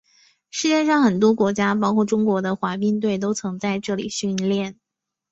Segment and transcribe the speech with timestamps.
[0.49, 4.79] 世界上很多国家包括中国的滑冰队都曾在这里训练。